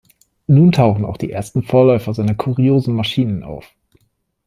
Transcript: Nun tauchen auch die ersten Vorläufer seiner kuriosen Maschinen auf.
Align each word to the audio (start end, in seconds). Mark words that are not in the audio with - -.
Nun 0.47 0.71
tauchen 0.71 1.05
auch 1.05 1.17
die 1.17 1.31
ersten 1.31 1.61
Vorläufer 1.61 2.15
seiner 2.15 2.33
kuriosen 2.33 2.95
Maschinen 2.95 3.43
auf. 3.43 3.71